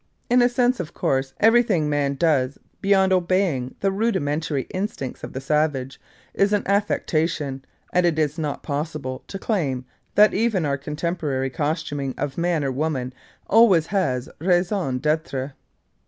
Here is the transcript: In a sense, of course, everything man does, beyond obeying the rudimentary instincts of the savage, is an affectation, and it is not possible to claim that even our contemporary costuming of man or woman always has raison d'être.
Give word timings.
In 0.31 0.41
a 0.41 0.49
sense, 0.49 0.79
of 0.79 0.95
course, 0.95 1.35
everything 1.39 1.87
man 1.87 2.15
does, 2.15 2.57
beyond 2.81 3.13
obeying 3.13 3.75
the 3.81 3.91
rudimentary 3.91 4.63
instincts 4.73 5.23
of 5.23 5.31
the 5.33 5.39
savage, 5.39 6.01
is 6.33 6.53
an 6.53 6.63
affectation, 6.65 7.63
and 7.93 8.03
it 8.03 8.17
is 8.17 8.39
not 8.39 8.63
possible 8.63 9.23
to 9.27 9.37
claim 9.37 9.85
that 10.15 10.33
even 10.33 10.65
our 10.65 10.79
contemporary 10.79 11.51
costuming 11.51 12.15
of 12.17 12.35
man 12.35 12.63
or 12.63 12.71
woman 12.71 13.13
always 13.45 13.85
has 13.85 14.27
raison 14.39 14.97
d'être. 14.97 15.53